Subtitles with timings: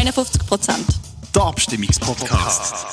[0.00, 0.86] 51 Prozent.
[1.34, 2.86] Der Abstimmungspodcast.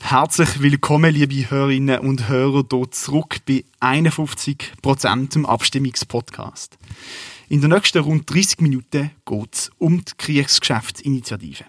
[0.00, 6.76] Herzlich willkommen, liebe Hörerinnen und Hörer, hier zurück bei 51 Prozent im Abstimmungspodcast.
[7.48, 11.66] In den nächsten rund 30 Minuten geht es um die Kriegsgeschäftsinitiative.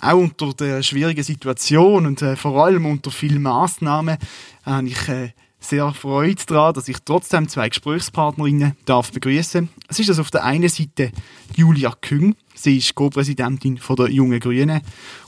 [0.00, 4.18] Auch unter der schwierigen Situation und äh, vor allem unter vielen Massnahmen
[4.64, 5.30] habe ich äh,
[5.60, 9.68] sehr Freude daran, dass ich trotzdem zwei Gesprächspartnerinnen darf begrüßen.
[9.88, 11.12] Es ist das auf der einen Seite
[11.54, 12.34] Julia Küng.
[12.54, 14.80] Sie ist Co-Präsidentin der Jungen Grünen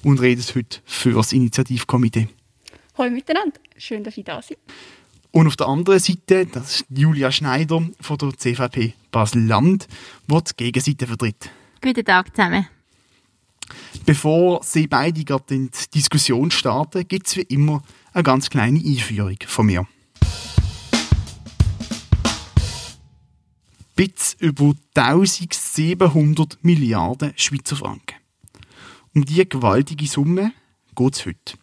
[0.02, 2.28] und redet heute für das Initiativkomitee.
[2.96, 4.56] Hallo miteinander, schön, dass ich da bin.
[5.32, 9.88] Und auf der anderen Seite, das ist Julia Schneider von der CVP Basel-Land,
[10.28, 11.50] die die Gegenseite vertritt.
[11.80, 12.68] Guten Tag zusammen.
[14.06, 19.38] Bevor Sie beide in die Diskussion starten, gibt es wie immer eine ganz kleine Einführung
[19.46, 19.86] von mir.
[23.96, 28.16] Bis über 1700 Milliarden Schweizer Franken.
[29.14, 30.52] Um diese gewaltige Summe
[30.96, 31.54] geht es heute.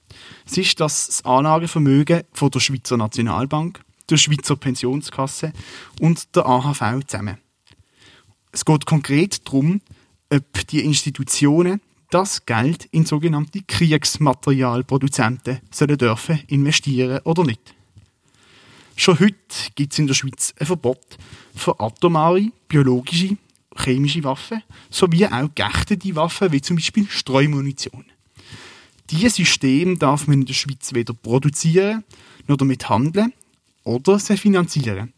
[0.45, 5.51] Es ist das Anlagevermögen von der Schweizer Nationalbank, der Schweizer Pensionskasse
[5.99, 7.37] und der AHV zusammen.
[8.53, 9.81] Es geht konkret darum,
[10.29, 17.75] ob die Institutionen das Geld in sogenannte Kriegsmaterialproduzenten sollen dürfen investieren oder nicht.
[18.95, 19.35] Schon heute
[19.75, 21.17] gibt es in der Schweiz ein Verbot
[21.55, 23.37] für atomare, biologische,
[23.75, 28.05] chemische Waffen sowie auch geächtete Waffen, wie zum Beispiel Streumunition.
[29.09, 32.03] Diese Systeme darf man in der Schweiz weder produzieren
[32.47, 33.33] noch damit handeln
[33.83, 35.13] oder sie finanzieren.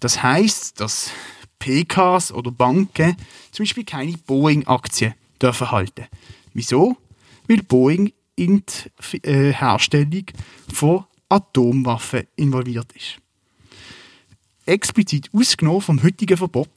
[0.00, 1.10] Das heißt, dass
[1.58, 3.16] PKs oder Banken
[3.50, 6.06] zum Beispiel keine Boeing-Aktien dürfen halten.
[6.54, 6.96] Wieso?
[7.48, 8.62] Weil Boeing in
[9.12, 10.26] die äh, Herstellung
[10.72, 13.18] von Atomwaffen involviert ist.
[14.66, 16.68] Explizit ausgenommen vom heutigen Verbot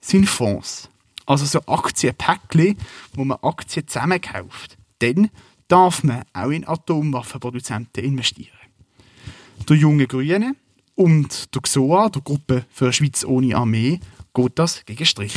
[0.00, 0.88] sind Fonds.
[1.26, 2.76] Also so Aktienpäckchen,
[3.14, 4.76] wo man Aktien zusammenkauft.
[4.98, 5.30] Dann
[5.68, 8.58] darf man auch in Atomwaffenproduzenten investieren.
[9.68, 10.56] Der junge Grüne
[10.96, 14.00] und der XOA, der Gruppe für eine Schweiz ohne Armee,
[14.34, 15.34] geht das gegen Strich.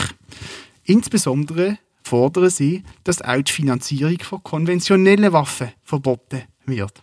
[0.83, 7.02] Insbesondere fordern sie, dass auch die Finanzierung von konventionellen Waffen verboten wird.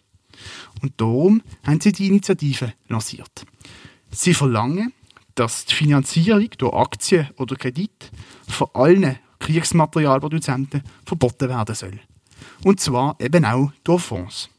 [0.82, 3.44] Und darum haben sie die Initiative lanciert.
[4.10, 4.92] Sie verlangen,
[5.34, 8.10] dass die Finanzierung durch Aktien oder Kredit
[8.48, 11.98] von allen Kriegsmaterialproduzenten verboten werden soll.
[12.64, 14.50] Und zwar eben auch durch Fonds.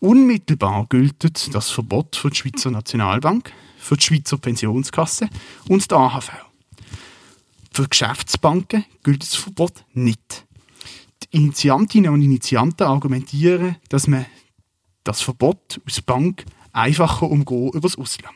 [0.00, 5.28] Unmittelbar gilt das Verbot für die Schweizer Nationalbank, für die Schweizer Pensionskasse
[5.68, 6.30] und die AHV.
[7.72, 10.46] Für Geschäftsbanken gilt das Verbot nicht.
[11.22, 14.26] Die Initiantinnen und Initianten argumentieren, dass man
[15.04, 18.34] das Verbot aus Bank einfacher umgehen über das Ausland.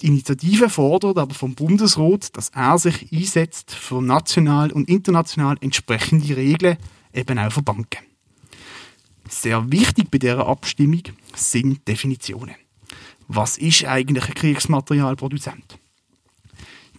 [0.00, 6.36] Die Initiative fordert aber vom Bundesrat, dass er sich einsetzt für national und international entsprechende
[6.36, 6.76] Regeln,
[7.12, 8.04] eben auch für Banken.
[9.28, 11.02] Sehr wichtig bei dieser Abstimmung
[11.34, 12.56] sind Definitionen.
[13.28, 15.78] Was ist eigentlich ein Kriegsmaterialproduzent?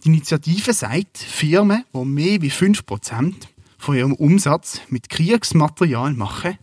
[0.02, 3.34] Die Initiative sagt, Firmen, die mehr als 5%
[3.78, 6.58] von ihrem Umsatz mit Kriegsmaterial machen,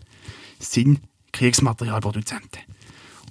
[0.59, 0.99] sind
[1.31, 2.61] Kriegsmaterialproduzenten.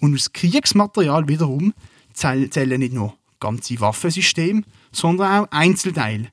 [0.00, 1.74] Und aus Kriegsmaterial wiederum
[2.12, 4.62] zählen nicht nur ganze Waffensysteme,
[4.92, 6.28] sondern auch Einzelteile,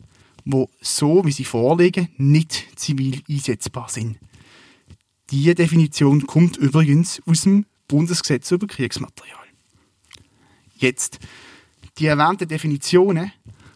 [0.45, 4.17] wo so wie sie vorliegen nicht zivil einsetzbar sind.
[5.29, 9.37] Diese Definition kommt übrigens aus dem Bundesgesetz über Kriegsmaterial.
[10.75, 11.19] Jetzt,
[11.97, 13.31] die erwähnten Definitionen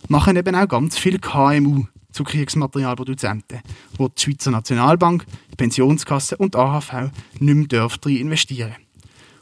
[0.07, 3.61] machen eben auch ganz viele KMU zu Kriegsmaterialproduzenten,
[3.97, 8.75] wo die Schweizer Nationalbank, die Pensionskasse und die AHV nicht mehr dürfen investieren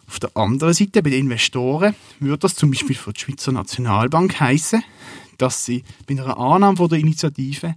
[0.08, 4.40] Auf der anderen Seite, bei den Investoren, würde das zum Beispiel für die Schweizer Nationalbank
[4.40, 4.84] heißen,
[5.38, 7.76] dass sie bei einer Annahme der Initiative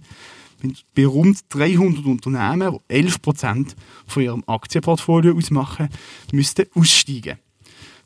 [0.95, 3.75] bei rund 300 Unternehmen, die 11%
[4.07, 5.89] von ihrem Aktienportfolio ausmachen,
[6.31, 7.37] müssten aussteigen.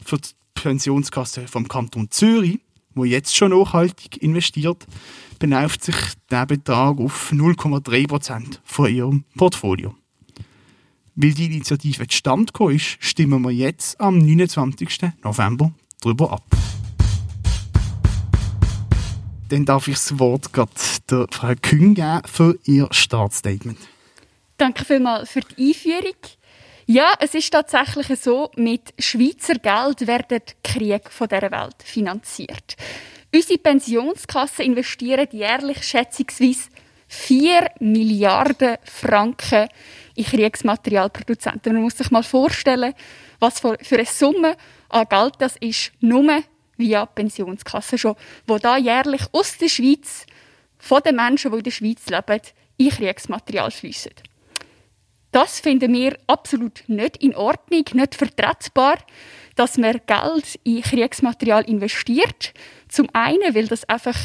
[0.04, 2.60] Für die Pensionskasse vom Kanton Zürich,
[2.98, 4.86] wo jetzt schon nachhaltig investiert,
[5.40, 5.96] beläuft sich
[6.30, 9.96] der Betrag auf 0,3% von ihrem Portfolio.
[11.16, 15.00] Weil die Initiative zustande gekommen ist, stimmen wir jetzt am 29.
[15.24, 16.44] November darüber ab.
[19.50, 20.50] Dann darf ich das Wort
[21.10, 23.80] der Frau Küng geben für ihr Startstatement.
[24.58, 26.16] Danke vielmals für die Einführung.
[26.90, 32.78] Ja, es ist tatsächlich so, mit Schweizer Geld werden die Kriege dieser Welt finanziert.
[33.36, 36.70] Unsere Pensionskassen investieren jährlich schätzungsweise
[37.10, 39.68] 4 Milliarden Franken
[40.16, 41.74] in Kriegsmaterialproduzenten.
[41.74, 42.94] Man muss sich mal vorstellen,
[43.42, 44.56] was für eine Summe
[44.88, 46.42] an Geld das ist, nur
[46.78, 48.16] via Pensionskasse schon,
[48.48, 50.26] wo da jährlich aus der Schweiz
[50.78, 52.42] von den Menschen, die in der Schweiz leben,
[52.78, 54.14] in Kriegsmaterial fließen.
[55.32, 58.98] Das finden wir absolut nicht in Ordnung, nicht vertretbar,
[59.56, 62.54] dass man Geld in Kriegsmaterial investiert.
[62.88, 64.18] Zum einen, weil das einfach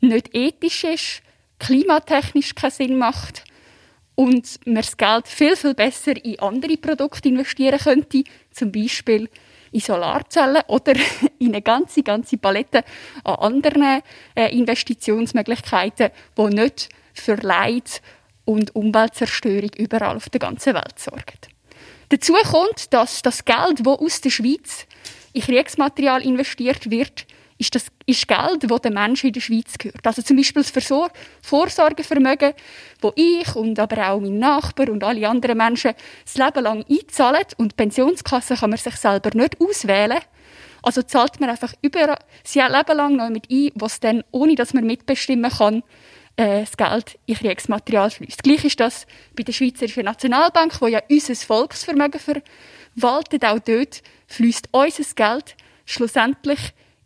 [0.00, 1.22] nicht ethisch ist,
[1.58, 3.44] klimatechnisch keinen Sinn macht
[4.14, 9.28] und man das Geld viel, viel besser in andere Produkte investieren könnte, zum Beispiel
[9.72, 10.94] in Solarzellen oder
[11.38, 12.84] in eine ganze, ganze Palette
[13.24, 14.02] an anderen
[14.34, 18.02] äh, Investitionsmöglichkeiten, die nicht für Leid
[18.44, 21.38] und Umweltzerstörung überall auf der ganzen Welt sorgen.
[22.10, 24.86] Dazu kommt, dass das Geld, das aus der Schweiz
[25.32, 27.26] in Kriegsmaterial investiert wird,
[27.58, 30.06] ist das ist Geld, das den Menschen in der Schweiz gehört.
[30.06, 30.92] Also zum Beispiel das
[31.42, 32.52] Vorsorgevermögen,
[33.00, 35.94] das ich und aber auch mein Nachbar und alle anderen Menschen
[36.24, 40.18] das Leben lang einzahlen und die Pensionskasse kann man sich selber nicht auswählen.
[40.82, 44.74] Also zahlt man einfach über sein Leben lang noch mit ein, was dann, ohne dass
[44.74, 45.82] man mitbestimmen kann,
[46.36, 48.42] äh, das Geld in Kriegsmaterial fließt.
[48.42, 53.44] Gleich ist das bei der Schweizerischen Nationalbank, wo ja unser Volksvermögen verwaltet.
[53.44, 56.60] Auch dort fließt unser Geld schlussendlich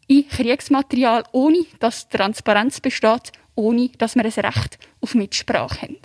[0.06, 5.98] in Kriegsmaterial, ohne dass Transparenz besteht, ohne dass wir ein Recht auf Mitsprache haben.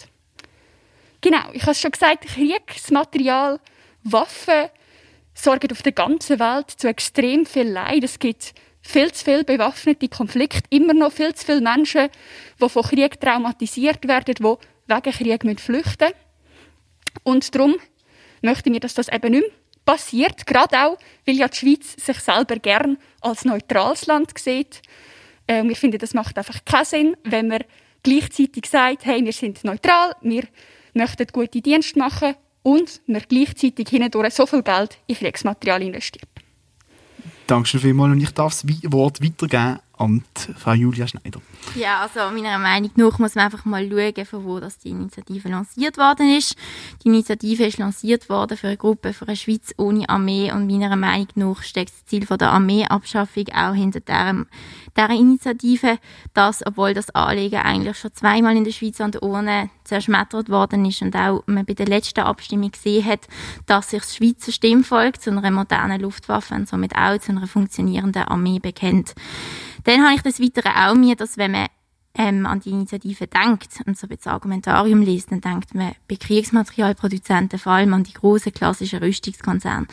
[1.21, 3.59] Genau, ich habe es schon gesagt, Kriegsmaterial,
[4.03, 4.69] Waffen
[5.33, 8.03] sorgen auf der ganzen Welt zu extrem viel Leid.
[8.03, 12.09] Es gibt viel zu viele bewaffnete Konflikte, immer noch viel zu viele Menschen,
[12.61, 16.13] die von Krieg traumatisiert werden, die wegen Krieg flüchten müssen.
[17.23, 17.75] Und darum
[18.41, 19.51] möchten wir, dass das eben nicht mehr
[19.85, 24.81] passiert, gerade auch, weil ja die Schweiz sich selber gern als neutrales Land sieht.
[25.47, 27.63] Äh, wir finden, das macht einfach keinen Sinn, wenn man
[28.01, 30.43] gleichzeitig sagt, hey, wir sind neutral, wir
[30.93, 36.32] möchten gute Dienste machen und wir gleichzeitig hindurch so viel Geld in Kriegsmaterial investiert.
[37.53, 40.23] Dankeschön vielmals und ich darf das Wort weitergeben an
[40.57, 41.41] Frau Julia Schneider.
[41.75, 45.49] Ja, also meiner Meinung nach muss man einfach mal schauen, von wo das die Initiative
[45.49, 46.55] lanciert worden ist.
[47.03, 50.95] Die Initiative ist lanciert worden für eine Gruppe für eine Schweiz ohne Armee und meiner
[50.95, 54.45] Meinung nach steckt das Ziel von der Armeeabschaffung auch hinter dieser,
[54.95, 55.97] dieser Initiative,
[56.33, 60.85] dass, obwohl das Anliegen eigentlich schon zweimal in der Schweiz an der Urne zerschmettert worden
[60.85, 63.27] ist und auch man bei der letzten Abstimmung gesehen hat,
[63.65, 68.23] dass sich das Schweizer Stimmvolk zu einer modernen Luftwaffe und somit auch zu einer funktionierenden
[68.23, 69.13] Armee bekennt.
[69.83, 71.67] Dann habe ich das Weitere auch mir, dass wenn man
[72.15, 77.57] ähm, an die Initiative denkt und so das Argumentarium liest, dann denkt man bei Kriegsmaterialproduzenten
[77.57, 79.87] vor allem an die großen klassischen Rüstungskonzerne,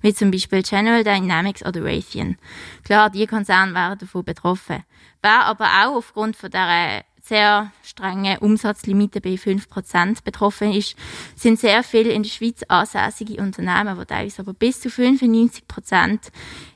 [0.00, 2.36] wie zum Beispiel General Dynamics oder Raytheon.
[2.82, 4.84] Klar, die Konzerne wären davon betroffen.
[5.22, 10.96] Wer aber auch aufgrund von der sehr strengen Umsatzlimite bei 5% betroffen ist,
[11.34, 16.18] sind sehr viele in der Schweiz ansässige Unternehmen, die teilweise aber bis zu 95%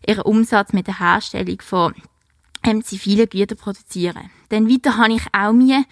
[0.06, 1.94] ihren Umsatz mit der Herstellung von
[2.64, 4.30] ähm, zivile Güter produzieren.
[4.50, 5.84] Denn weiter habe ich auch mir,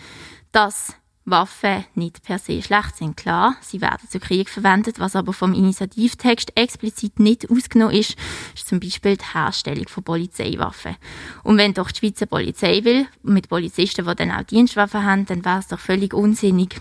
[0.52, 0.94] dass
[1.30, 3.16] Waffen nicht per se schlecht sind.
[3.16, 8.16] Klar, sie werden zu Krieg verwendet, was aber vom Initiativtext explizit nicht ausgenommen ist,
[8.54, 10.96] ist zum Beispiel die Herstellung von Polizeiwaffen.
[11.42, 15.44] Und wenn doch die Schweizer Polizei will, mit Polizisten, die dann auch Dienstwaffen haben, dann
[15.44, 16.80] wäre es doch völlig unsinnig,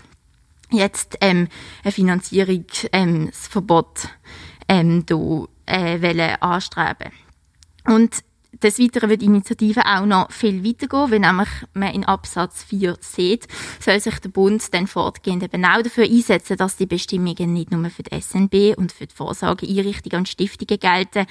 [0.70, 1.48] jetzt ähm,
[1.84, 4.08] ein Finanzierungsverbot
[4.68, 7.12] ähm, ähm, äh, anstreben.
[7.84, 12.64] Und des Weiteren wird die Initiative auch noch viel weitergehen, wenn nämlich man in Absatz
[12.64, 13.46] 4 sieht,
[13.78, 17.88] soll sich der Bund dann fortgehend eben auch dafür einsetzen, dass die Bestimmungen nicht nur
[17.90, 21.26] für die SNB und für die Vorsorgeeinrichtungen und Stiftungen gelten,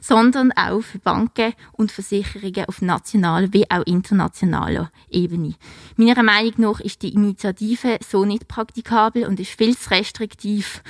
[0.00, 5.54] sondern auch für Banken und Versicherungen auf nationaler wie auch internationaler Ebene.
[5.96, 10.82] Meiner Meinung nach ist die Initiative so nicht praktikabel und ist viel zu restriktiv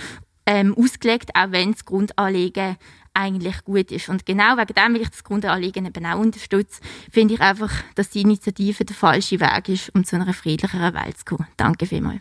[0.46, 2.76] ähm, ausgelegt, auch wenn das Grundanliegen
[3.14, 4.08] eigentlich gut ist.
[4.08, 8.10] Und genau wegen dem, weil ich das Grundanliegen eben auch unterstütze, finde ich einfach, dass
[8.10, 11.46] die Initiative der falsche Weg ist, um zu einer friedlicheren Welt zu kommen.
[11.56, 12.20] Danke vielmals.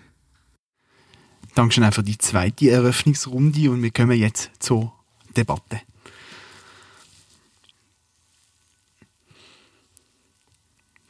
[1.55, 4.93] Dankeschön auch für die zweite Eröffnungsrunde und wir kommen jetzt zur
[5.35, 5.81] Debatte.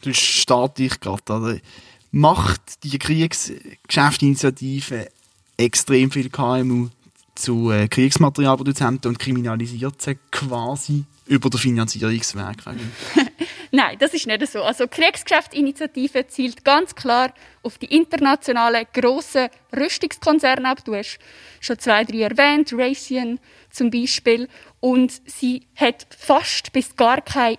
[0.02, 1.62] Du starte ich gerade.
[2.10, 5.10] Macht die Kriegsgeschäftsinitiative
[5.58, 6.90] extrem viel KMU
[7.41, 12.57] zu äh, Kriegsmaterialproduzenten und kriminalisiert sie quasi über den Finanzierungsweg.
[13.71, 14.63] Nein, das ist nicht so.
[14.63, 17.33] Also Kriegsgeschäftsinitiative zielt ganz klar
[17.63, 20.83] auf die internationalen grossen Rüstungskonzerne ab.
[20.83, 21.19] Du hast
[21.62, 24.50] schon zwei, drei erwähnt, Raytheon zum Beispiel.
[24.81, 27.57] Und sie hat fast bis gar keine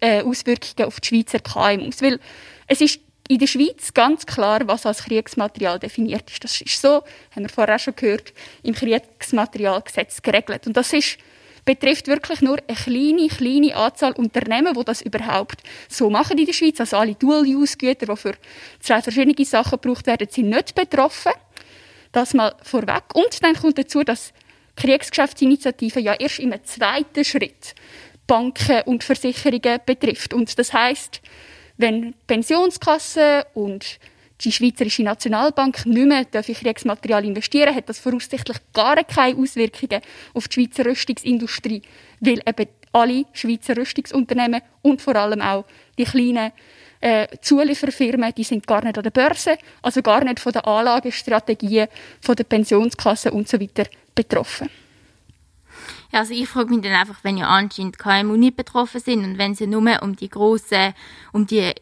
[0.00, 2.02] äh, Auswirkungen auf die Schweizer KMUs.
[2.02, 2.20] Weil
[2.66, 6.44] es ist in der Schweiz ganz klar, was als Kriegsmaterial definiert ist.
[6.44, 7.02] Das ist so,
[7.34, 10.66] haben wir vorher schon gehört, im Kriegsmaterialgesetz geregelt.
[10.66, 11.18] Und das ist
[11.66, 16.52] betrifft wirklich nur eine kleine, kleine Anzahl Unternehmen, die das überhaupt so machen in der
[16.52, 16.80] Schweiz.
[16.80, 18.34] Also alle Dual-Use-Güter, die für
[18.80, 21.32] zwei verschiedene Sachen gebraucht werden, sind nicht betroffen.
[22.12, 23.14] Das mal vorweg.
[23.14, 24.32] Und dann kommt dazu, dass
[24.76, 27.74] Kriegsgeschäftsinitiative ja erst im zweiten Schritt
[28.26, 30.34] Banken und Versicherungen betrifft.
[30.34, 31.20] Und das heißt,
[31.76, 33.98] wenn Pensionskassen und
[34.42, 40.02] die Schweizerische Nationalbank nicht mehr in Kriegsmaterial investieren hat das voraussichtlich gar keine Auswirkungen
[40.34, 41.82] auf die Schweizer Rüstungsindustrie,
[42.20, 45.64] weil eben alle Schweizer Rüstungsunternehmen und vor allem auch
[45.98, 46.52] die kleinen
[47.00, 51.88] äh, Zulieferfirmen, die sind gar nicht an der Börse, also gar nicht von den Anlagestrategien,
[52.20, 54.68] von den Pensionskassen und so weiter betroffen.
[56.12, 59.38] Ja, also ich frage mich dann einfach, wenn ja anscheinend KMU nicht betroffen sind und
[59.38, 60.94] wenn sie nur um die grossen,
[61.32, 61.72] um die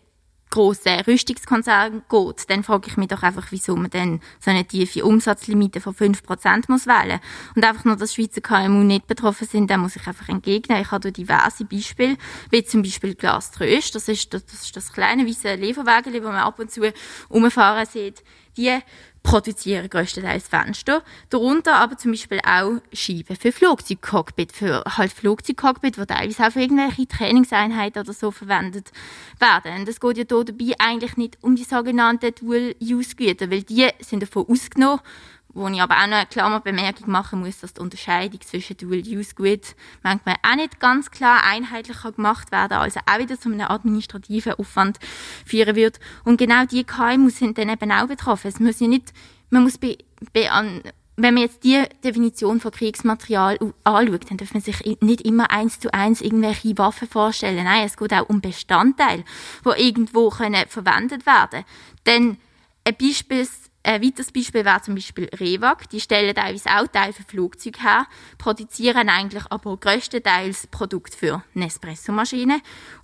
[0.54, 5.04] grossen Rüstungskonzerne geht, dann frage ich mich doch einfach, wieso man dann so eine tiefe
[5.04, 7.18] Umsatzlimite von 5% muss wählen.
[7.56, 10.80] Und einfach nur, dass Schweizer KMU nicht betroffen sind, dann muss ich einfach entgegnen.
[10.80, 12.16] Ich habe diverse Beispiele,
[12.50, 13.96] wie zum Beispiel Glas Tröst.
[13.96, 16.92] Das ist das, das, ist das kleine weiße Lieferwagen, das man ab und zu
[17.28, 18.22] umfahren sieht.
[18.56, 18.78] Die
[19.24, 26.06] produzieren größtenteils Fenster, darunter aber zum Beispiel auch Scheiben für Flugzeugcockpit, für halt Flugzeugcockpit, die
[26.06, 28.92] teilweise auch für irgendwelche Trainingseinheiten oder so verwendet
[29.40, 29.80] werden.
[29.80, 34.22] Und es geht ja hier dabei eigentlich nicht um die sogenannten Dual-Use-Güter, weil die sind
[34.22, 35.00] davon ausgenommen
[35.54, 40.36] wo ich aber auch noch eine Klammerbemerkung machen muss, dass die Unterscheidung zwischen Dual-Use-Good manchmal
[40.42, 44.98] auch nicht ganz klar einheitlich gemacht werden also auch wieder zu einem administrativen Aufwand
[45.46, 46.00] führen wird.
[46.24, 48.48] Und genau die KMU sind dann eben auch betroffen.
[48.48, 49.12] Es muss ja nicht,
[49.50, 49.96] man muss be,
[50.32, 50.82] be an,
[51.16, 55.78] wenn man jetzt die Definition von Kriegsmaterial anschaut, dann darf man sich nicht immer eins
[55.78, 57.62] zu eins irgendwelche Waffen vorstellen.
[57.62, 59.24] Nein, es geht auch um Bestandteile,
[59.64, 61.64] die irgendwo können verwendet werden.
[62.06, 62.38] Denn
[62.84, 63.46] ein Beispiel
[63.84, 65.88] ein weiteres Beispiel wäre zum Beispiel Rewag.
[65.92, 68.06] Die stellen teilweise auch Teile für Flugzeuge her,
[68.38, 72.60] produzieren eigentlich aber größtenteils Produkte für Nespresso-Maschinen.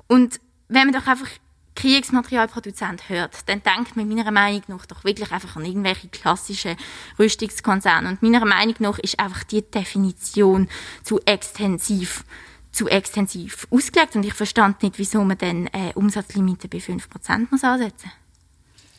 [0.09, 1.29] Und wenn man doch einfach
[1.77, 6.77] Kriegsmaterialproduzent hört, dann denkt man meiner Meinung nach doch wirklich einfach an irgendwelche klassischen
[7.19, 8.09] Rüstungskonzerne.
[8.09, 10.69] Und meiner Meinung nach ist einfach die Definition
[11.03, 12.25] zu extensiv
[12.73, 17.65] zu extensiv ausgelegt und ich verstand nicht, wieso man dann eine Umsatzlimite bei 5% muss
[17.65, 18.20] ansetzen muss.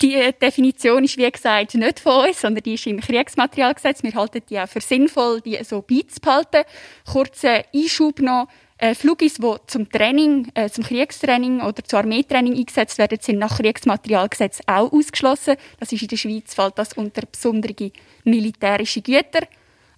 [0.02, 4.02] Die Definition ist, wie gesagt, nicht von uns, sondern die ist im Kriegsmaterialgesetz.
[4.02, 6.64] Wir halten die auch für sinnvoll, die so beizubehalten.
[7.06, 8.48] Kurzer Einschub noch.
[8.80, 13.58] Äh, Flugis, die zum Training, äh, zum Kriegstraining oder zum Armeetraining eingesetzt werden, sind nach
[13.58, 15.56] Kriegsmaterialgesetz auch ausgeschlossen.
[15.80, 17.92] Das ist in der Schweiz, fällt das unter besondere
[18.24, 19.46] militärische Güter.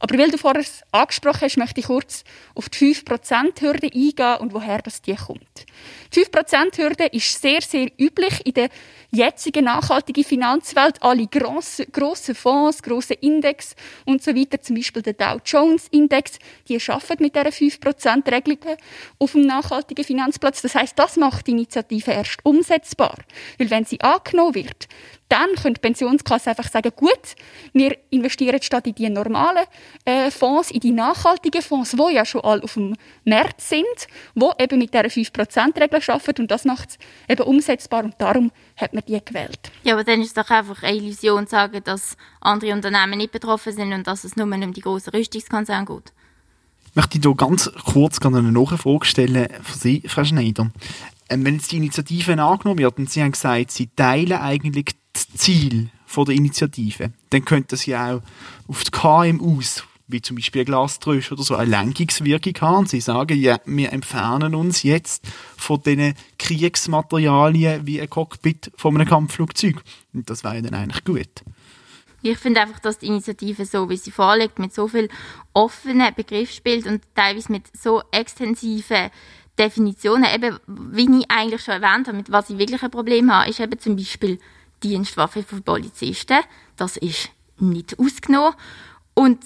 [0.04, 4.82] Aber weil du vorher angesprochen hast, möchte ich kurz auf die 5%-Hürde eingehen und woher
[4.82, 5.66] das die kommt.
[6.14, 8.70] Die 5%-Hürde ist sehr, sehr üblich in der
[9.12, 11.02] jetzigen nachhaltigen Finanzwelt.
[11.02, 16.38] Alle grossen, grossen Fonds, grossen Index und so weiter, zum Beispiel der Dow Jones Index,
[16.68, 18.76] die arbeiten mit dieser 5%-Regelung
[19.20, 20.62] auf dem nachhaltigen Finanzplatz.
[20.62, 23.16] Das heißt, das macht die Initiative erst umsetzbar.
[23.58, 24.90] Weil wenn sie angenommen wird,
[25.34, 27.36] dann können die Pensionskassen einfach sagen, gut,
[27.74, 29.66] wir investieren statt in die normalen
[30.06, 33.84] äh, Fonds, in die nachhaltigen Fonds, die ja schon alle auf dem Markt sind,
[34.36, 36.98] die eben mit dieser 5%-Regel arbeiten und das macht es
[37.28, 39.72] eben umsetzbar und darum hat man die gewählt.
[39.84, 43.32] Ja, aber dann ist es doch einfach eine Illusion zu sagen, dass andere Unternehmen nicht
[43.32, 46.14] betroffen sind und dass es nur um die grossen Rüstungskonzerne geht.
[46.90, 50.70] Ich möchte hier ganz kurz eine Nachfrage stellen für Sie, Frau Schneider.
[51.28, 55.28] Ähm, wenn jetzt die Initiative angenommen wird und Sie haben gesagt, Sie teilen eigentlich das
[55.36, 58.22] Ziel der Initiative, dann könnte ja auch
[58.68, 62.86] auf die KMUs, wie zum Beispiel Glaströsch oder so, eine Lenkungswirkung haben.
[62.86, 65.26] Sie sagen, ja, wir entfernen uns jetzt
[65.58, 69.82] von diesen Kriegsmaterialien wie ein Cockpit von einem Kampfflugzeug.
[70.14, 71.44] Und das wäre dann eigentlich gut.
[72.22, 75.10] Ich finde einfach, dass die Initiative so, wie sie vorliegt, mit so viel
[75.54, 79.10] offenen Begriff spielt und teilweise mit so extensiven
[79.60, 83.50] Definitionen, eben, wie ich eigentlich schon erwähnt habe, mit was ich wirklich ein Problem habe,
[83.50, 84.40] ist eben zum Beispiel
[84.84, 86.40] Dienstwaffe für Polizisten.
[86.76, 88.54] Das ist nicht ausgenommen.
[89.14, 89.40] Und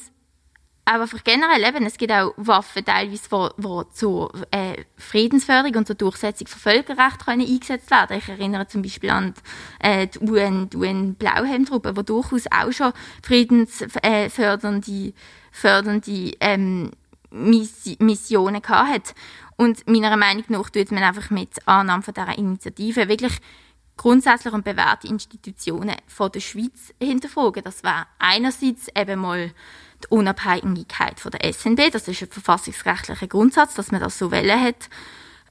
[0.90, 5.88] aber einfach generell eben, es gibt auch Waffen teilweise, die, die zur äh, Friedensförderung und
[5.88, 8.18] zur Durchsetzung von Völkerrecht können eingesetzt werden.
[8.18, 12.72] Ich erinnere zum Beispiel an die, äh, die UN, die UN Blauhelmtruppe, die durchaus auch
[12.72, 15.14] schon friedensfördernde äh,
[15.52, 16.92] fördernde, ähm,
[17.32, 19.14] Missionen gehabt
[19.58, 23.34] Und meiner Meinung nach tut man einfach mit Annahme von dieser Initiative wirklich
[23.98, 27.64] grundsätzlich und bewährte Institutionen von der Schweiz hinterfragen.
[27.64, 29.52] Das wäre einerseits eben mal
[30.04, 34.62] die Unabhängigkeit von der SNB, das ist ein verfassungsrechtlicher Grundsatz, dass man das so wählen
[34.62, 34.90] hat.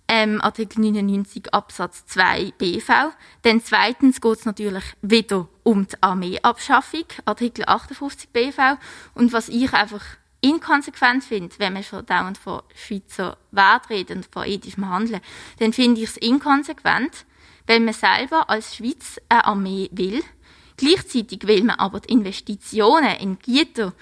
[0.08, 3.12] Ähm, Artikel 99 Absatz 2 BV.
[3.42, 8.78] Dann zweitens geht es natürlich wieder um die Armeeabschaffung, Artikel 58 BV.
[9.14, 10.04] Und was ich einfach
[10.42, 15.20] inkonsequent finde, wenn man schon dauernd von Schweizer Wert redet und von ethischem Handeln,
[15.58, 17.26] dann finde ich es inkonsequent,
[17.66, 20.23] weil man selber als Schweiz eine Armee will.
[20.76, 23.94] Gleichzeitig will man aber die Investitionen in Güter,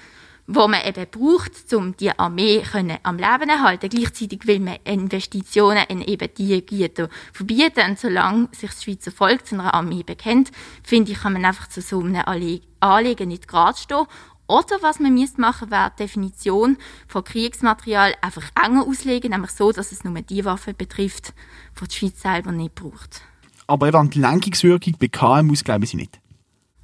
[0.47, 2.63] wo man eben braucht, um die Armee
[3.03, 3.89] am Leben zu erhalten.
[3.89, 7.91] Gleichzeitig will man Investitionen in eben diese Güter verbieten.
[7.91, 10.51] Und solange sich das Schweizer Volk zu einer Armee bekennt,
[10.83, 14.07] finde ich, kann man einfach zu so einem Anliegen nicht gerade stehen.
[14.47, 16.77] Oder was man müsste machen, wäre die Definition
[17.09, 21.33] von Kriegsmaterial einfach enger auslegen, nämlich so, dass es nur die Waffen betrifft,
[21.81, 23.23] die die Schweiz selber nicht braucht.
[23.67, 26.19] Aber eben die Lenkungswirkung bei KMUs glauben Sie nicht?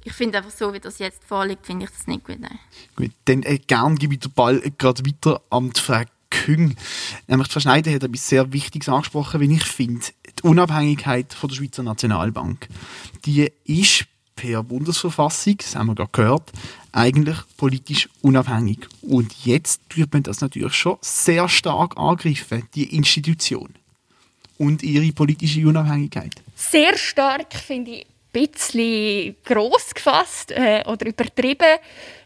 [0.03, 2.39] Ich finde einfach so, wie das jetzt vorliegt, finde ich das nicht gut.
[2.39, 2.59] Nein.
[2.95, 6.75] Gut, dann äh, gern gebe ich den Ball gerade weiter an die Frau Küng.
[7.27, 10.05] Nämlich Frau Schneider hat etwas sehr Wichtiges angesprochen, wie ich finde.
[10.39, 12.67] Die Unabhängigkeit von der Schweizer Nationalbank.
[13.25, 16.51] Die ist per Bundesverfassung, das haben wir gerade gehört,
[16.91, 18.87] eigentlich politisch unabhängig.
[19.01, 23.75] Und jetzt tut man das natürlich schon sehr stark angreifen, die Institution
[24.61, 26.35] und ihre politische Unabhängigkeit.
[26.55, 31.79] Sehr stark finde ich ein bisschen gross gefasst äh, oder übertrieben.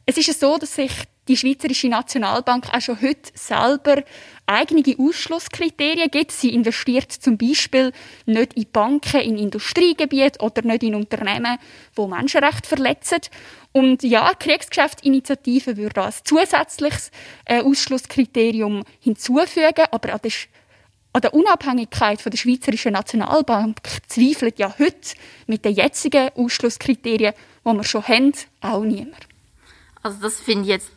[0.06, 0.92] Es ist so, dass sich
[1.30, 4.04] die Schweizerische Nationalbank auch schon heute selber
[4.46, 6.34] eigene Ausschlusskriterien gibt.
[6.34, 7.94] Sie investiert zum Beispiel
[8.26, 11.58] nicht in Banken, in Industriegebiete oder nicht in Unternehmen,
[11.98, 13.22] die Menschenrechte verletzen.
[13.72, 17.12] Und ja, die Kriegsgeschäftsinitiative würde als zusätzliches
[17.46, 20.32] äh, Ausschlusskriterium hinzufügen, aber an der,
[21.16, 25.16] an der Unabhängigkeit von der Schweizerischen Nationalbank zweifelt ja heute
[25.48, 27.34] mit den jetzigen Ausschlusskriterien,
[27.66, 29.26] die wir schon haben, auch niemand.
[30.04, 30.92] Also das finde ich jetzt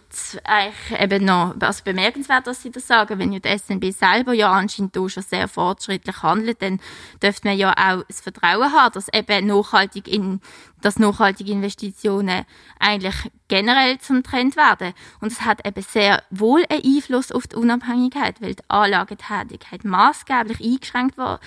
[0.45, 3.19] eigentlich eben noch also bemerkenswert, dass Sie das sagen.
[3.19, 6.81] Wenn ja die SNB selber ja anscheinend da schon sehr fortschrittlich handelt, dann
[7.23, 10.41] dürfte man ja auch das Vertrauen haben, dass eben nachhaltig in,
[10.81, 12.45] dass nachhaltige Investitionen
[12.79, 13.17] eigentlich
[13.49, 14.95] generell zum Trend werden.
[15.21, 20.61] Und es hat eben sehr wohl einen Einfluss auf die Unabhängigkeit, weil die Anlagetätigkeit maßgeblich
[20.61, 21.39] eingeschränkt war,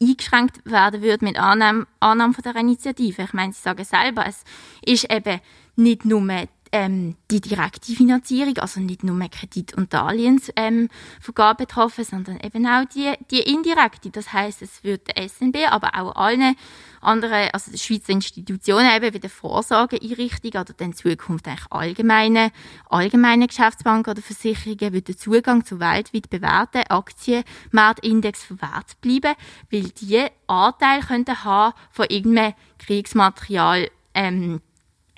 [0.00, 3.22] eingeschränkt werden würde mit Annahme, Annahme von der Initiative.
[3.22, 4.44] Ich meine, Sie sagen selber, es
[4.84, 5.40] ist eben
[5.76, 6.20] nicht nur
[6.76, 12.84] ähm, die direkte Finanzierung, also nicht nur Kredit- und Darlehensvergabe ähm, betroffen, sondern eben auch
[12.84, 14.10] die, die indirekte.
[14.10, 16.54] Das heißt, es wird der SNB, aber auch allen
[17.00, 22.52] anderen, also die Schweizer Institutionen eben wie der Vorsorgeeinrichtung oder dann in Zukunft eigentlich allgemeine,
[22.90, 29.34] allgemeine Geschäftsbanken oder Versicherungen wird der Zugang zu weltweit bewährten Aktienmarktindex verwehrt bleiben,
[29.70, 34.60] weil die Anteil könnten haben von irgendeinem Kriegsmaterial ähm,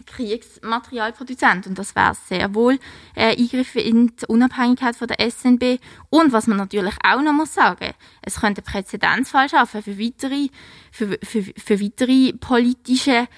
[0.09, 1.67] Kriegsmaterialproduzent.
[1.67, 2.79] Und das wäre sehr wohl
[3.15, 5.81] äh, Eingriff in die Unabhängigkeit von der SNB.
[6.11, 7.93] Und was man natürlich auch noch muss sagen,
[8.23, 10.49] es könnte Präzedenzfall schaffen für weitere,
[10.91, 13.29] für, für, für weitere politische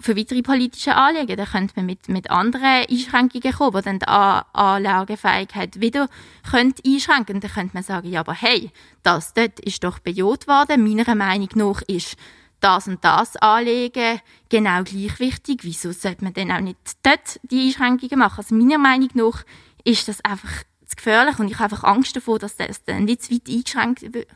[0.00, 1.36] für weitere politische Anliegen.
[1.36, 6.08] Da könnte man mit, mit anderen Einschränkungen kommen, die dann die Anlagefähigkeit wieder
[6.48, 7.40] könnte einschränken.
[7.40, 8.70] Dann könnte man sagen, ja, aber hey,
[9.02, 10.84] das dort ist doch bejaht worden.
[10.84, 12.16] Meiner Meinung nach ist
[12.60, 15.60] das und das anlegen, genau gleich wichtig.
[15.62, 18.38] Wieso sollte man dann auch nicht dort die Einschränkungen machen?
[18.38, 19.44] Also meiner Meinung nach
[19.84, 23.22] ist das einfach zu gefährlich und ich habe einfach Angst davor, dass das dann nicht
[23.22, 24.28] zu weit eingeschränkt wird.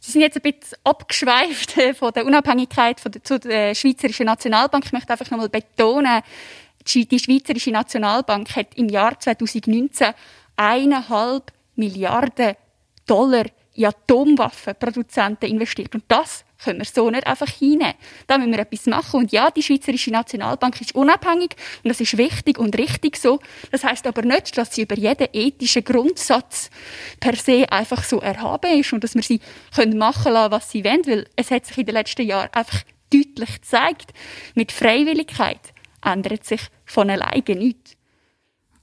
[0.00, 4.26] Sie sind jetzt ein bisschen abgeschweift äh, von der Unabhängigkeit von der, zu der Schweizerischen
[4.26, 4.84] Nationalbank.
[4.86, 6.22] Ich möchte einfach nochmal betonen,
[6.86, 10.14] die Schweizerische Nationalbank hat im Jahr 2019
[10.56, 12.54] eineinhalb Milliarden
[13.06, 15.94] Dollar in Atomwaffenproduzenten investiert.
[15.94, 17.94] Und das können wir so nicht einfach hinnehmen.
[18.26, 19.20] Da müssen wir etwas machen.
[19.20, 23.38] Und ja, die Schweizerische Nationalbank ist unabhängig und das ist wichtig und richtig so.
[23.70, 26.70] Das heißt aber nicht, dass sie über jeden ethischen Grundsatz
[27.20, 29.40] per se einfach so erhaben ist und dass wir sie
[29.74, 32.82] können machen lassen, was sie wollen, weil es hat sich in den letzten Jahren einfach
[33.12, 34.12] deutlich gezeigt,
[34.54, 35.60] mit Freiwilligkeit
[36.04, 37.97] ändert sich von alleine nichts.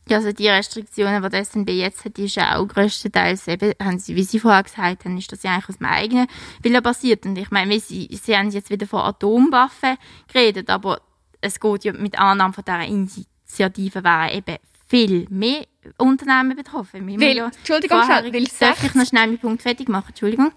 [0.07, 3.97] Ja, also die Restriktionen, die die SNB jetzt hat, ist ja auch größtenteils eben, haben
[3.97, 6.27] sie, wie Sie vorher gesagt haben, ist das ja eigentlich aus dem eigenen
[6.61, 7.25] Willen basiert.
[7.25, 9.97] Und ich meine, sie, sie haben jetzt wieder von Atomwaffen
[10.31, 11.01] geredet, aber
[11.41, 15.65] es geht ja mit Annahme von dieser Initiative wären eben viel mehr
[15.97, 17.07] Unternehmen betroffen.
[17.07, 20.09] Weil, ja Entschuldigung, vorher, weil Darf ich noch schnell meinen Punkt fertig machen?
[20.09, 20.51] Entschuldigung.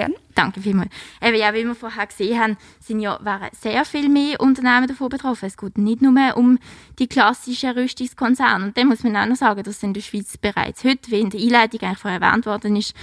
[0.00, 0.14] Gerne.
[0.34, 0.90] Danke vielmals.
[1.20, 5.10] Eben, ja, wie wir vorher gesehen haben, sind ja, wären sehr viel mehr Unternehmen davon
[5.10, 5.44] betroffen.
[5.44, 6.58] Es geht nicht nur um
[6.98, 8.64] die klassischen Rüstungskonzerne.
[8.64, 11.28] Und dann muss man auch noch sagen, dass in der Schweiz bereits heute, wie in
[11.28, 12.94] der Einleitung eigentlich vorher erwähnt worden ist,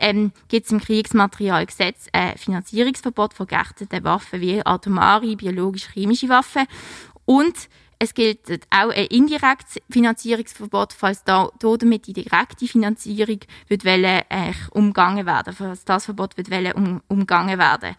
[0.00, 6.66] ähm, gibt es im Kriegsmaterialgesetz ein Finanzierungsverbot von geächteten Waffen wie atomare, biologisch-chemische Waffen.
[7.24, 7.68] Und
[8.02, 14.52] es gilt auch ein indirektes Finanzierungsverbot, falls da, damit die direkte Finanzierung wird wollen, äh,
[14.70, 17.94] umgangen werden, falls das Verbot wird wollen, um, umgangen werden.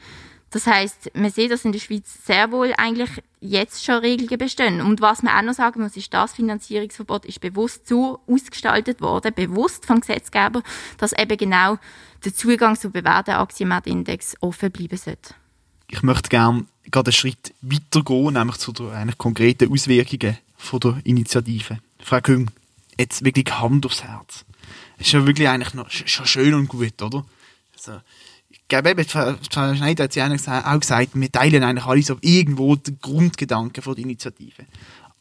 [0.49, 3.09] Das heißt, man sieht, dass in der Schweiz sehr wohl eigentlich
[3.39, 4.81] jetzt schon Regeln bestehen.
[4.81, 9.33] Und was man auch noch sagen muss, ist, das Finanzierungsverbot ist bewusst so ausgestaltet worden,
[9.35, 10.63] bewusst vom Gesetzgeber,
[10.97, 11.77] dass eben genau
[12.25, 15.35] der Zugang zu bewährten Aktienmarktindex offen bleiben sollte.
[15.87, 21.01] Ich möchte gerne gerade einen Schritt weiter gehen, nämlich zu den konkreten Auswirkungen von der
[21.03, 21.79] Initiative.
[21.99, 22.49] Frau Küng,
[22.97, 24.45] jetzt wirklich Hand aufs Herz.
[24.97, 27.25] Es ist ja wirklich eigentlich noch schon schön und gut, oder?
[27.73, 27.99] Also,
[28.71, 29.35] glaube eben, Frau
[29.75, 34.03] Schneider hat ja auch gesagt, wir teilen eigentlich alle so irgendwo den Grundgedanken von der
[34.05, 34.65] Initiative.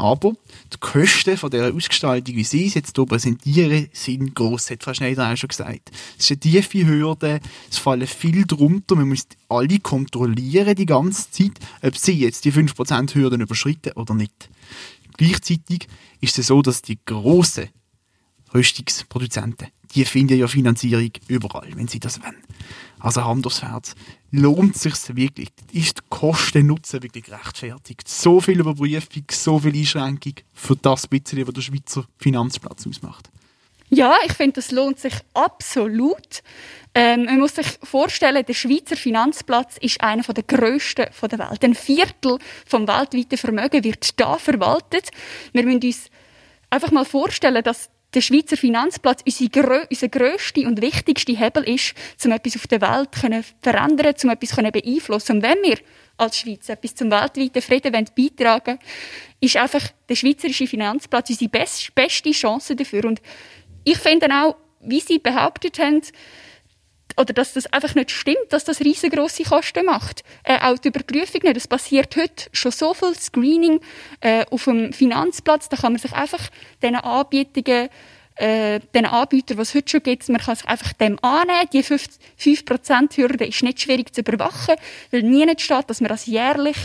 [0.00, 0.32] Aber
[0.72, 4.94] die Kosten von dieser Ausgestaltung, wie Sie es jetzt hier präsentieren, sind gross, hat Frau
[4.94, 5.90] Schneider auch schon gesagt.
[6.18, 7.38] Es ist eine tiefe Hürde,
[7.70, 12.52] es fallen viel drunter, man muss alle kontrollieren die ganze Zeit, ob sie jetzt die
[12.52, 14.48] 5% Hürden überschreiten oder nicht.
[15.18, 15.86] Gleichzeitig
[16.22, 17.68] ist es so, dass die grossen
[18.54, 22.42] Rüstungsproduzenten, die finden ja Finanzierung überall, wenn sie das wollen.
[23.00, 23.94] Also Hand aufs Herz.
[24.30, 25.48] Lohnt es sich wirklich?
[25.72, 28.06] Ist die Kosten-Nutzen wirklich gerechtfertigt?
[28.06, 33.30] So viel Überprüfung, so viel Einschränkung für das bisschen, was der Schweizer Finanzplatz ausmacht.
[33.92, 36.42] Ja, ich finde, das lohnt sich absolut.
[36.94, 41.64] Ähm, man muss sich vorstellen, der Schweizer Finanzplatz ist einer der grössten der Welt.
[41.64, 45.10] Ein Viertel vom weltweiten Vermögen wird da verwaltet.
[45.52, 46.10] Wir müssen uns
[46.70, 51.94] einfach mal vorstellen, dass der Schweizer Finanzplatz unser, unser grösster und wichtigster Hebel ist,
[52.24, 55.36] um etwas auf der Welt zu verändern, um etwas zu beeinflussen.
[55.36, 55.78] Und wenn wir
[56.16, 58.78] als Schweiz etwas zum weltweiten Frieden beitragen wollen,
[59.40, 63.04] ist einfach der schweizerische Finanzplatz unsere best, beste Chance dafür.
[63.04, 63.22] Und
[63.84, 66.02] ich finde auch, wie Sie behauptet haben,
[67.16, 70.22] oder dass das einfach nicht stimmt, dass das riesengroße Kosten macht.
[70.44, 71.56] Äh, auch die Überprüfung nicht.
[71.56, 73.80] Es passiert heute schon so viel Screening
[74.20, 76.48] äh, auf dem Finanzplatz, da kann man sich einfach
[76.82, 77.88] diesen Anbietungen
[78.40, 81.68] äh, den Anbietern, die es heute schon gibt, man kann sich einfach dem annehmen.
[81.74, 84.76] Die 5%-Hürde ist nicht schwierig zu überwachen,
[85.10, 86.76] weil nie nicht steht, dass man das jährlich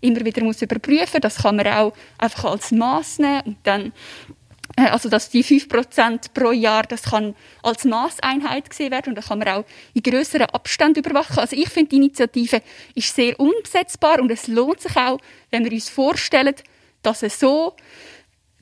[0.00, 1.20] immer wieder muss überprüfen muss.
[1.20, 3.92] Das kann man auch einfach als Mass nehmen und dann
[4.76, 9.38] also dass die 5% pro Jahr, das kann als Maßeinheit gesehen werden und da kann
[9.38, 11.38] man auch in größeren Abständen überwachen.
[11.38, 12.62] Also ich finde, die Initiative
[12.94, 15.18] ist sehr umsetzbar und es lohnt sich auch,
[15.50, 16.54] wenn wir uns vorstellen,
[17.02, 17.74] dass es so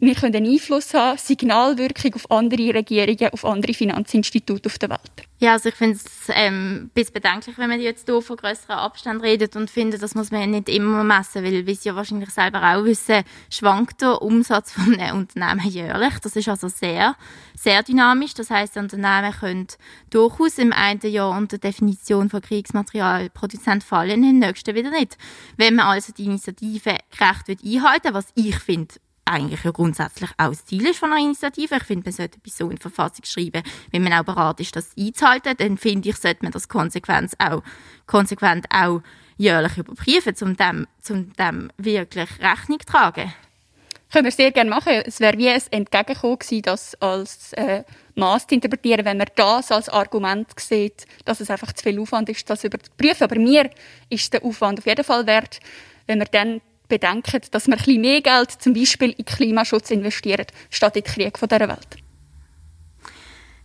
[0.01, 5.13] wir können einen Einfluss haben, Signalwirkung auf andere Regierungen, auf andere Finanzinstitute auf der Welt.
[5.39, 9.23] Ja, also ich finde es ähm, bisschen bedenklich, wenn man jetzt hier von größeren Abständen
[9.23, 12.63] redet und finde, das muss man nicht immer messen, weil, wie Sie ja wahrscheinlich selber
[12.63, 16.19] auch wissen, schwankt der Umsatz von einem Unternehmen jährlich.
[16.23, 17.15] Das ist also sehr,
[17.55, 18.35] sehr dynamisch.
[18.35, 19.67] Das heißt, Unternehmen können
[20.11, 25.17] durchaus im einen Jahr unter Definition von Kriegsmaterialproduzent fallen, im nächsten wieder nicht.
[25.57, 30.49] Wenn man also die Initiative gerecht wird einhalten, was ich finde, eigentlich ja grundsätzlich auch
[30.49, 31.77] das Ziel ist von einer Initiative.
[31.77, 34.75] Ich finde, man sollte etwas so in die Verfassung schreiben, wenn man auch bereit ist,
[34.75, 35.55] das einzuhalten.
[35.57, 37.63] Dann finde ich, sollte man das konsequent auch,
[38.07, 39.03] konsequent auch
[39.37, 43.33] jährlich überprüfen, um dem, um dem wirklich Rechnung zu tragen.
[44.13, 44.93] Können wir sehr gerne machen.
[45.07, 47.85] Es wäre wie ein Entgegenkommen gewesen, das als äh,
[48.17, 52.29] Maß zu interpretieren, wenn man das als Argument sieht, dass es einfach zu viel Aufwand
[52.29, 53.23] ist, das überprüfen.
[53.23, 53.71] Aber mir
[54.09, 55.61] ist der Aufwand auf jeden Fall wert,
[56.07, 60.97] wenn wir dann bedenken, dass wir ein mehr Geld zum Beispiel in Klimaschutz investieren, statt
[60.97, 61.97] in den Krieg dieser Welt.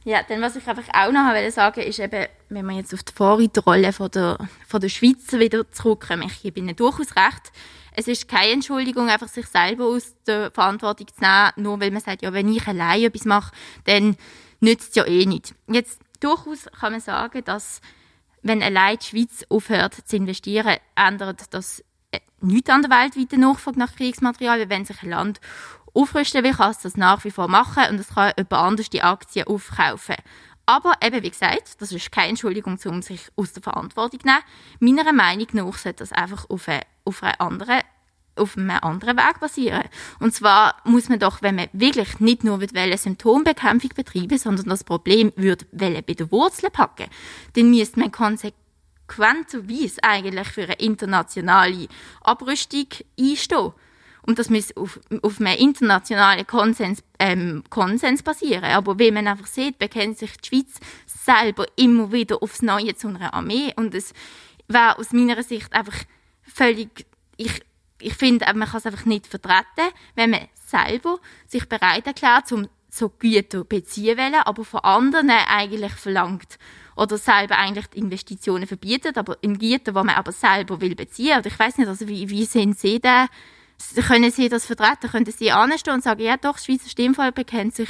[0.05, 3.01] Ja, dann was ich einfach auch noch will sagen ist eben, wenn wir jetzt auf
[3.01, 7.51] die Vorreiterrolle von der, von der Schweiz wieder zurückkommen, ich gebe Ihnen durchaus recht,
[7.97, 12.01] es ist keine Entschuldigung, einfach sich selber aus der Verantwortung zu nehmen, nur weil man
[12.01, 13.51] sagt, ja, wenn ich allein etwas mache,
[13.85, 14.15] dann
[14.59, 15.55] nützt es ja eh nicht.
[15.67, 17.81] Jetzt durchaus kann man sagen, dass
[18.43, 21.83] wenn allein die Schweiz aufhört zu investieren, ändert das
[22.47, 24.69] nichts an der weltweiten Nachfrage nach Kriegsmaterial.
[24.69, 25.41] Wenn sich ein Land
[25.93, 29.01] aufrüsten will, kann es das nach wie vor machen und es kann jemand anders die
[29.01, 30.15] Aktien aufkaufen.
[30.65, 34.97] Aber eben, wie gesagt, das ist keine Entschuldigung, um sich aus der Verantwortung zu nehmen.
[34.97, 37.81] Meiner Meinung nach sollte das einfach auf, eine, auf, eine andere,
[38.35, 39.83] auf einem anderen Weg basieren.
[40.19, 44.83] Und zwar muss man doch, wenn man wirklich nicht nur will, Symptombekämpfung betreiben, sondern das
[44.83, 47.09] Problem würde bei der Wurzel packen,
[47.53, 48.64] dann müsste man konsequent
[49.07, 51.87] konsequenterweise eigentlich für eine internationale
[52.21, 52.87] Abrüstung
[53.19, 53.73] einstehen.
[54.23, 58.63] Und das muss auf, auf einem internationalen Konsens, ähm, Konsens basieren.
[58.63, 63.07] Aber wie man einfach sieht, bekennt sich die Schweiz selber immer wieder aufs Neue zu
[63.07, 63.71] einer Armee.
[63.75, 64.13] Und es
[64.67, 65.97] wäre aus meiner Sicht einfach
[66.41, 67.05] völlig,
[67.37, 67.61] ich,
[67.99, 72.67] ich finde, man kann es einfach nicht vertreten, wenn man selber sich bereit erklärt, um
[72.89, 76.57] so Güter beziehen wollen, aber von anderen eigentlich verlangt
[76.95, 81.37] oder selber eigentlich die Investitionen verbietet, aber in Güter, die man aber selber will beziehen.
[81.37, 83.27] Oder ich weiß nicht, also wie, wie sehen Sie den,
[84.07, 87.75] können sie das vertreten, können sie anstehen und sagen, ja doch, das Schweizer Stimmvolk bekennt
[87.75, 87.89] sich,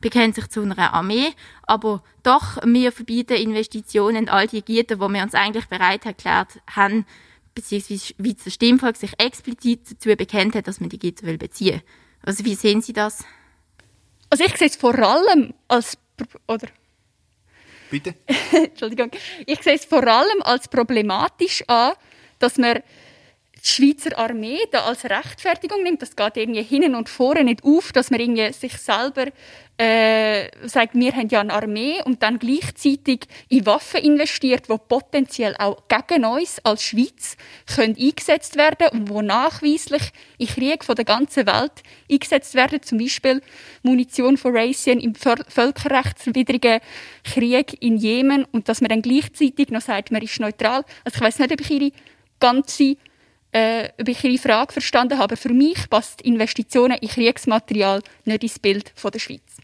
[0.00, 5.08] bekennt sich zu einer Armee, aber doch, wir verbieten Investitionen in all die Gebiete, wo
[5.08, 7.04] wir uns eigentlich bereit erklärt haben,
[7.54, 11.82] beziehungsweise das Schweizer Stimmvolk sich explizit dazu bekennt hat, dass man die Gitter will beziehen.
[12.22, 13.24] Also wie sehen Sie das?
[14.30, 15.98] Also ich sehe es vor allem als
[16.48, 16.68] oder
[17.90, 18.14] Bitte?
[18.52, 19.10] Entschuldigung.
[19.46, 21.92] Ich sehe es vor allem als problematisch an,
[22.38, 22.82] dass man
[23.62, 26.02] die Schweizer Armee da als Rechtfertigung nimmt.
[26.02, 29.26] Das geht irgendwie hinten und vorne nicht auf, dass man irgendwie sich selber
[29.78, 35.54] äh, sagt, wir haben ja eine Armee und dann gleichzeitig in Waffen investiert, die potenziell
[35.58, 37.36] auch gegen uns als Schweiz
[37.74, 40.02] können eingesetzt werden und wo nachweislich
[40.38, 41.72] in Krieg von der ganzen Welt
[42.10, 43.42] eingesetzt werden, zum Beispiel
[43.82, 46.80] Munition von Racien im völkerrechtswidrigen
[47.24, 50.84] Krieg in Jemen und dass man dann gleichzeitig noch sagt, man ist neutral.
[51.04, 51.92] Also ich weiß nicht, ob ich ihre
[52.40, 52.96] ganze
[53.56, 55.36] äh, ob ich Ihre Frage verstanden habe.
[55.36, 59.56] Für mich passt Investitionen in Kriegsmaterial nicht ins Bild von der Schweiz.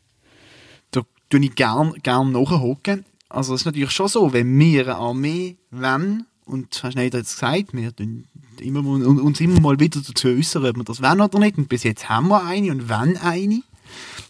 [0.92, 3.04] Da tue ich gerne gern nachhaken.
[3.28, 7.26] Also es ist natürlich schon so, wenn wir eine Armee wollen, und Herr Schneider hat
[7.26, 7.92] es gesagt, wir
[8.60, 11.58] immer, uns immer mal wieder dazu äußern, ob wir das wollen oder nicht.
[11.58, 13.62] Und bis jetzt haben wir eine und wenn eine.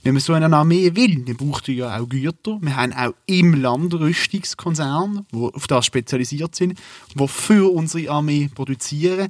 [0.03, 2.59] Wenn man so eine Armee will, dann braucht er ja auch Güter.
[2.61, 6.79] Wir haben auch im Land Rüstungskonzerne, die auf das spezialisiert sind,
[7.15, 9.29] die für unsere Armee produzieren.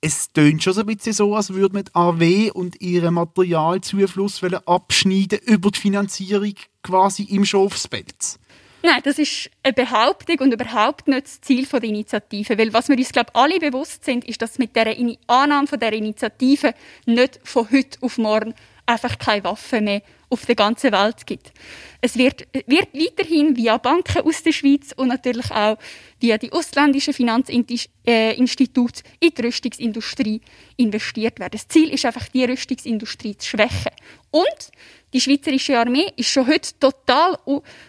[0.00, 4.40] Es tönt schon so ein bisschen so, als würde man die AW und ihren Materialzufluss
[4.64, 8.38] abschneiden über die Finanzierung quasi im Schafspelz.
[8.82, 12.56] Nein, das ist eine Behauptung und überhaupt nicht das Ziel der Initiative.
[12.56, 16.74] Weil was wir uns, glaube alle bewusst sind, ist, dass mit der Annahme der Initiative
[17.04, 18.54] nicht von heute auf morgen
[18.88, 21.52] einfach keine Waffen mehr auf der ganzen Welt gibt.
[22.00, 25.78] Es wird, wird weiterhin via Banken aus der Schweiz und natürlich auch
[26.20, 30.40] via die ausländischen Finanzinstitute in die Rüstungsindustrie
[30.76, 31.52] investiert werden.
[31.52, 33.92] Das Ziel ist einfach, die Rüstungsindustrie zu schwächen.
[34.30, 34.70] Und
[35.12, 37.38] die schweizerische Armee ist schon heute total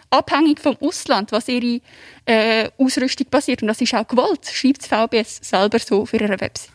[0.08, 1.80] abhängig vom Ausland, was ihre
[2.24, 3.62] äh, Ausrüstung passiert.
[3.62, 6.70] Und das ist auch gewollt, schreibt das VBS selber so auf ihrer Website.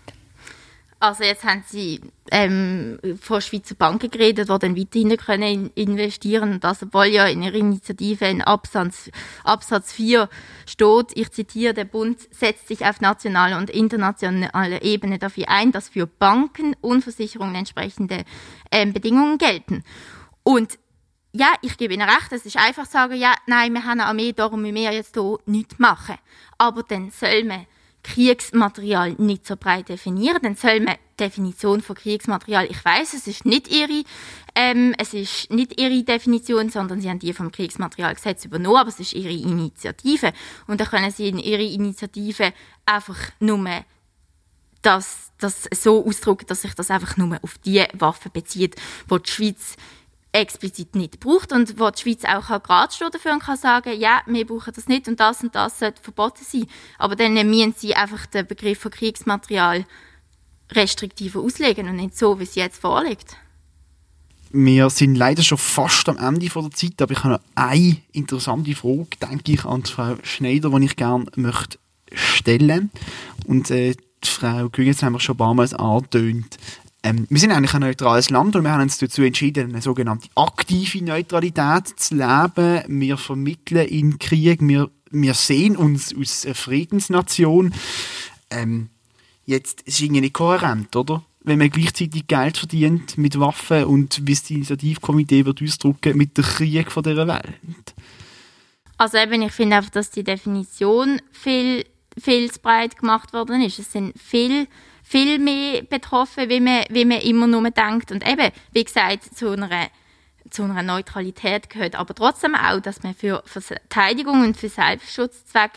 [1.00, 2.00] Also jetzt haben Sie
[2.32, 7.44] ähm, von Schweizer Banken geredet, die dann weiterhin können investieren und das, obwohl ja in
[7.44, 9.12] Ihrer Initiative in Absatz,
[9.44, 10.30] Absatz 4
[10.66, 15.90] steht, ich zitiere, der Bund setzt sich auf nationaler und internationaler Ebene dafür ein, dass
[15.90, 18.24] für Banken und Versicherungen entsprechende
[18.72, 19.84] ähm, Bedingungen gelten.
[20.44, 20.80] Und
[21.34, 24.06] ja, ich gebe Ihnen recht, es ist einfach zu sagen, ja, nein, wir haben eine
[24.06, 26.16] Armee, darum müssen wir jetzt hier nichts machen.
[26.58, 27.66] Aber dann soll man
[28.06, 33.46] Kriegsmaterial nicht so breit definieren, dann soll man Definition von Kriegsmaterial, ich weiß, es ist
[33.46, 34.04] nicht ihre,
[34.54, 39.00] ähm, es ist nicht ihre Definition, sondern sie haben die vom Kriegsmaterialgesetz übernommen, aber es
[39.00, 40.34] ist ihre Initiative.
[40.68, 42.54] Und da können sie in ihre Initiative
[42.86, 43.84] einfach nur
[44.84, 48.76] das, das so ausdrücken, dass sich das einfach nur auf die Waffen bezieht,
[49.08, 49.78] wo die Schweiz
[50.36, 54.22] explizit nicht braucht und wo die Schweiz auch gerade stehen dafür und kann sagen, ja,
[54.26, 56.68] wir brauchen das nicht und das und das sollte verboten sein.
[56.98, 59.86] Aber dann müssen sie einfach den Begriff von Kriegsmaterial
[60.72, 63.38] restriktiver auslegen und nicht so, wie es jetzt vorliegt.
[64.52, 68.74] Wir sind leider schon fast am Ende der Zeit, aber ich habe noch eine interessante
[68.74, 71.78] Frage, denke ich, an Frau Schneider, die ich gerne möchte
[72.14, 72.90] stellen.
[73.48, 76.58] Und äh, Frau Gügens haben wir schon ein paar Mal angetönt.
[77.06, 80.28] Ähm, wir sind eigentlich ein neutrales Land und wir haben uns dazu entschieden, eine sogenannte
[80.36, 82.82] aktive Neutralität zu leben.
[82.88, 87.76] Wir vermitteln in Krieg, wir, wir sehen uns als eine Friedensnation.
[88.50, 88.90] Ähm,
[89.46, 91.24] jetzt ist irgendwie nicht kohärent, oder?
[91.42, 96.44] Wenn man gleichzeitig Geld verdient mit Waffen und wie die Initiativkomitee wird ausdrücken, mit dem
[96.44, 97.94] Krieg von dieser Welt.
[98.98, 101.86] Also eben, ich finde einfach, dass die Definition viel,
[102.20, 103.78] viel zu breit gemacht worden ist.
[103.78, 104.68] Es sind viel
[105.08, 108.12] viel mehr betroffen, wie man, wie man immer nur denkt.
[108.12, 109.90] Und eben, wie gesagt, zu einer,
[110.50, 115.74] zu einer Neutralität gehört aber trotzdem auch, dass man für, Verteidigung und für Selbstschutzzweck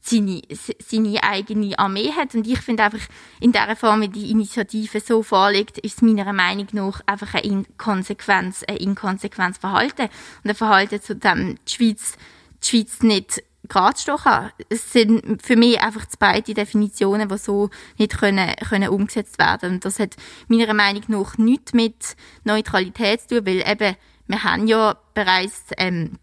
[0.00, 0.42] seine,
[0.80, 2.34] seine eigene Armee hat.
[2.34, 3.06] Und ich finde einfach,
[3.38, 7.44] in der Form, wie die Initiative so vorliegt, ist es meiner Meinung nach einfach ein
[7.44, 10.08] Inkonsequenz, ein inkonsequentes Verhalten.
[10.42, 12.16] Und ein Verhalten, zu dem die Schweiz,
[12.64, 14.50] die Schweiz nicht Gradstoch haben.
[14.68, 19.74] Es sind für mich einfach beide Definitionen, die so nicht können, können umgesetzt werden.
[19.74, 20.16] Und das hat
[20.48, 23.96] meiner Meinung nach nichts mit Neutralität zu tun, weil eben,
[24.26, 26.18] wir haben ja bereits ähm,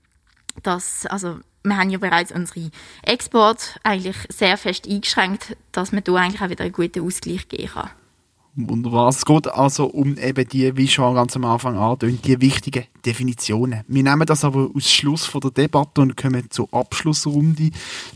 [0.63, 2.71] das, also wir haben ja bereits unsere
[3.03, 7.71] Export eigentlich sehr fest eingeschränkt, dass man da eigentlich auch wieder einen guten Ausgleich geben
[7.73, 7.89] kann.
[8.67, 9.07] Wunderbar.
[9.07, 13.85] Es geht also um eben die, wie schon ganz am Anfang angetönt, die wichtigen Definitionen.
[13.87, 17.71] Wir nehmen das aber aus Schluss von der Debatte und kommen zur Abschlussrunde.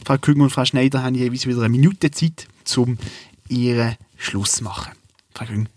[0.06, 2.98] Frau Künger und Frau Schneider haben jeweils wieder eine Minute Zeit, um
[3.48, 4.92] ihren Schluss zu machen.
[5.34, 5.68] Frau Künger.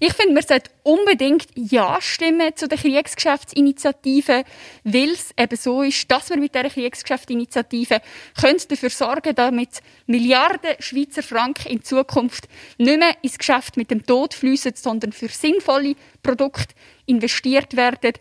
[0.00, 4.44] Ich finde, man sollte unbedingt Ja stimmen zu der Kriegsgeschäftsinitiative,
[4.84, 8.00] weil es eben so ist, dass wir mit dieser Kriegsgeschäftsinitiative
[8.36, 14.06] dafür sorgen können, damit Milliarden Schweizer Franken in Zukunft nicht mehr ins Geschäft mit dem
[14.06, 18.14] Tod fließen, sondern für sinnvolle Produkte investiert werden,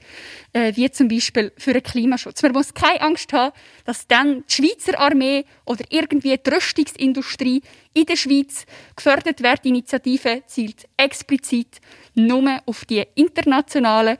[0.52, 2.44] äh, wie zum Beispiel für den Klimaschutz.
[2.44, 3.54] Man muss keine Angst haben,
[3.86, 7.62] dass dann die Schweizer Armee oder irgendwie die Rüstungsindustrie
[7.94, 9.64] in der Schweiz gefördert wird.
[9.64, 11.80] Die Initiative zielt explizit
[12.16, 14.18] nur auf die internationalen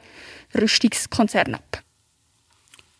[0.54, 1.82] Rüstungskonzerne ab.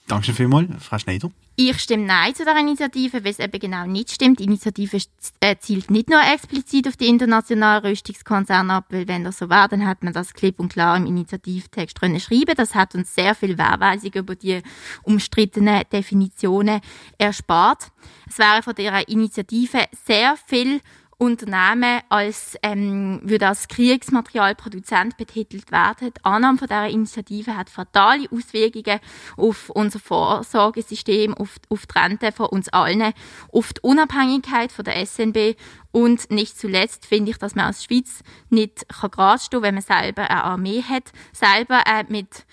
[0.06, 1.30] Danke vielmals, Frau Schneider.
[1.60, 4.38] Ich stimme Nein zu der Initiative, weil es eben genau nicht stimmt.
[4.38, 4.98] Die Initiative
[5.40, 9.66] äh, zielt nicht nur explizit auf die internationalen Rüstungskonzerne ab, weil wenn das so wäre,
[9.66, 12.54] dann hat man das klipp und klar im Initiativtext drin schreiben.
[12.56, 14.62] Das hat uns sehr viel Wehrweisung über die
[15.02, 16.80] umstrittenen Definitionen
[17.18, 17.88] erspart.
[18.28, 20.80] Es wäre von der Initiative sehr viel
[21.18, 26.12] Unternehmen als, ähm, würde als Kriegsmaterialproduzent betitelt werden.
[26.16, 29.00] Die Annahme von dieser Initiative hat fatale Auswirkungen
[29.36, 33.12] auf unser Vorsorgesystem, auf, auf die Rente von uns allen,
[33.52, 35.56] auf die Unabhängigkeit von der SNB
[35.90, 39.16] und nicht zuletzt finde ich, dass man als Schweiz nicht gerade
[39.50, 42.46] kann, wenn man selber eine Armee hat, selber äh, mit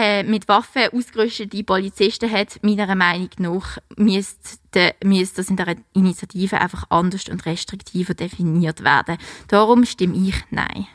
[0.00, 6.58] äh, mit Waffen ausgerüstete Polizisten hat, meiner Meinung nach, müsste, müsste das in der Initiative
[6.58, 9.18] einfach anders und restriktiver definiert werden.
[9.48, 10.86] Darum stimme ich Nein.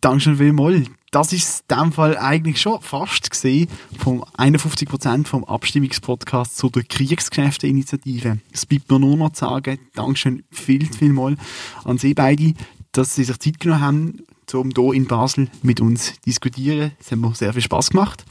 [0.00, 0.88] Dankeschön vielmals.
[1.10, 6.84] Das ist in dem Fall eigentlich schon fast gesehen vom 51% vom Abstimmungspodcast zu der
[6.84, 8.38] Kriegsgeschäfteinitiative.
[8.52, 11.36] Es bleibt mir nur noch zu sagen, Dankeschön viel, viel mal
[11.84, 12.54] an Sie beide,
[12.92, 16.92] dass Sie sich Zeit genommen haben, um hier in Basel mit uns zu diskutieren.
[17.00, 18.24] Es hat mir sehr viel Spaß gemacht.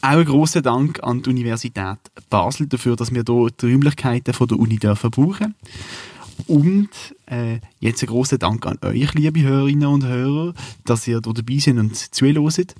[0.00, 1.98] Auch ein grosser Dank an die Universität
[2.28, 5.54] Basel dafür, dass wir hier die Räumlichkeiten von der Uni dürfen brauchen
[6.46, 6.90] und
[7.26, 11.58] äh, jetzt ein grosser Dank an euch, liebe Hörerinnen und Hörer, dass ihr hier dabei
[11.58, 12.74] seid und zuhört.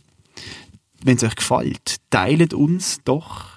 [1.03, 3.55] Wenn es euch gefällt, teilt uns doch,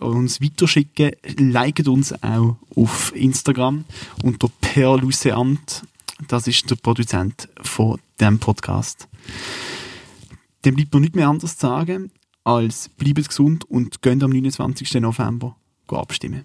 [0.00, 3.84] uns weiterschicken, liket uns auch auf Instagram
[4.22, 5.82] unter perluceamt
[6.26, 9.08] das ist der Produzent von dem Podcast.
[10.64, 12.10] Dem bleibt mir nicht mehr anders zu sagen,
[12.42, 14.94] als bleibt gesund und gehen am 29.
[14.94, 15.56] November
[15.88, 16.44] abstimmen.